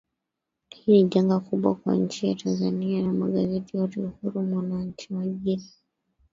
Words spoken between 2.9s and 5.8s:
na magazeti yote uhuru mwananchi majira